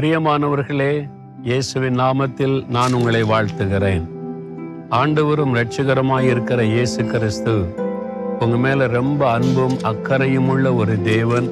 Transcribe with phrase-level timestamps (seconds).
[0.00, 1.08] பிரியமானவர்களே
[1.42, 4.02] இயேசுவின் நாமத்தில் நான் உங்களை வாழ்த்துகிறேன்.
[4.90, 7.74] ஆண்டவரும் இரட்சகரமாய் இருக்கிற இயேசு கிறிஸ்து
[8.38, 11.48] உங்க மேல ரொம்ப அன்பும் அக்கறையும் உள்ள ஒரு தேவன்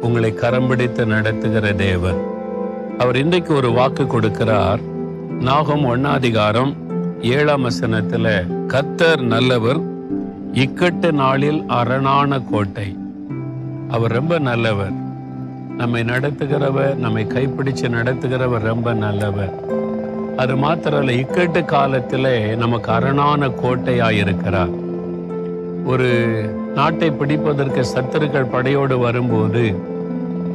[0.00, 2.22] உங்களை கரம் பிடித்து நடத்துகிற தேவன்.
[2.98, 4.80] அவர் இன்றைக்கு ஒரு வாக்கு கொடுக்கிறார்.
[5.40, 6.76] நாகம் ஒன்னாதிகாரம்
[7.20, 9.80] ஏழாம் வசனத்துல கத்தர் நல்லவர்
[10.52, 12.96] இக்கட்டு நாளில் அரணான கோட்டை.
[13.88, 15.06] அவர் ரொம்ப நல்லவர்.
[15.80, 19.52] நம்மை நடத்துகிறவர் நம்மை கைப்பிடிச்சு நடத்துகிறவர் ரொம்ப நல்லவர்.
[20.42, 22.30] அது மாத்திரல்ல இக்கட்டு காலத்தில்
[22.62, 24.72] நமக்கு அரணான கோட்டையாக இருக்கிறார்
[25.92, 26.08] ஒரு
[26.78, 29.64] நாட்டை பிடிப்பதற்கு சத்துருக்கள் படையோடு வரும்போது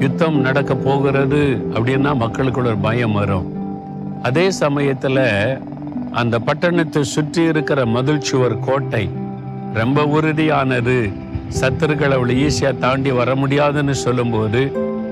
[0.04, 1.42] யுத்தம் நடக்க போகிறது
[1.76, 3.48] அப்படின்னா மக்களுக்குள்ள ஒரு பயம் வரும்.
[4.30, 5.20] அதே சமயத்துல
[6.22, 9.06] அந்த பட்டணத்தை சுற்றி இருக்கிற மதில் சுவர் கோட்டை
[9.80, 10.98] ரொம்ப உறுதியானது.
[11.60, 14.62] சத்துருக்கள் அவ்வளவு ஈஸியா தாண்டி வர முடியாதுன்னு சொல்லும்போது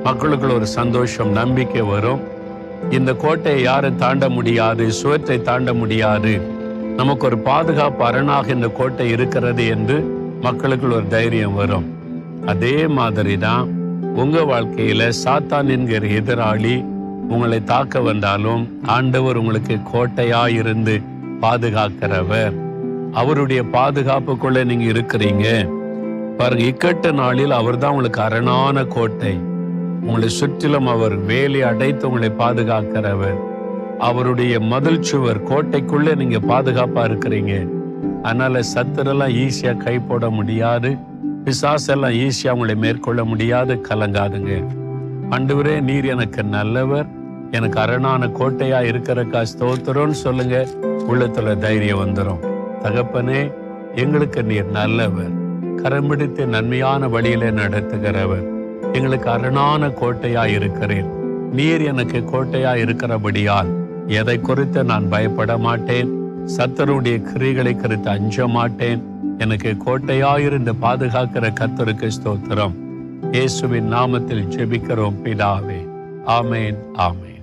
[0.04, 2.20] மக்களுக்குள்ள ஒரு சந்தோஷம் நம்பிக்கை வரும்.
[2.90, 6.42] இந்த கோட்டையை யாரும் தாண்ட முடியாது சுவற்றை தாண்ட முடியாது.
[6.96, 9.98] நமக்கு ஒரு பாதுகாப்பு அரணாக இந்த கோட்டை இருக்கிறது என்று
[10.42, 11.86] மக்களுக்குள்ள ஒரு தைரியம் வரும்.
[12.46, 13.68] அதே மாதிரி தான்
[14.16, 16.84] உங்க வாழ்க்கையில சாத்தான் என்கிற எதிராளி
[17.30, 21.02] உங்களை தாக்க வந்தாலும் ஆண்டவர் உங்களுக்கு கோட்டையா இருந்து
[21.42, 22.54] பாதுகாக்கிறவர்.
[23.14, 25.70] அவருடைய பாதுகாப்புக்குள்ள நீங்க இருக்கிறீங்க.
[26.38, 29.50] பாருங்க இக்கட்டு நாளில் அவர்தான் உங்களுக்கு அரணான கோட்டை.
[30.02, 33.40] உங்களை சுற்றிலும் அவர் வேலி அடைத்து உங்களை பாதுகாக்கிறவர்.
[34.00, 37.68] அவருடைய மதில் சுவர் கோட்டைக்குள்ளே நீங்க பாதுகாப்பா இருக்கிறீங்க.
[38.24, 40.96] அதனால சத்துரெல்லாம் ஈஸியா கை போட முடியாது.
[41.46, 43.82] பிசாசெல்லாம் ஈஸியா உங்களை மேற்கொள்ள முடியாது.
[43.90, 44.68] கலங்காதுங்க.
[45.30, 47.06] ஆண்டவரே நீர் எனக்கு நல்லவர்.
[47.52, 50.68] எனக்கு அரணான கோட்டையா இருக்கிறக்கா ஸ்தோத்திரம்னு சொல்லுங்க.
[50.82, 52.40] உள்ளத்துல தைரியம் வந்துடும்
[52.84, 53.54] தகப்பனே
[53.96, 55.40] எங்களுக்கு நீர் நல்லவர்.
[55.76, 58.60] கரம்பிடித்து நன்மையான வழியில நடத்துகிறவர்.
[58.94, 61.10] எங்களுக்கு அரணான கோட்டையா இருக்கிறேன்
[61.52, 63.70] நீர் எனக்கு கோட்டையா இருக்கிறபடியால்
[64.08, 66.10] எதை குறித்து நான் பயப்பட மாட்டேன்.
[66.58, 69.04] சத்தருடைய கிரிகளை குறித்து அஞ்ச மாட்டேன்.
[69.38, 72.76] எனக்கு கோட்டையாயிருந்து பாதுகாக்கிற கத்தருக்கு ஸ்தோத்திரம்.
[73.32, 75.80] இயேசுவின் நாமத்தில் ஜெபிக்கிறோம் பிதாவே.
[76.26, 77.41] ஆமேன் ஆமேன்.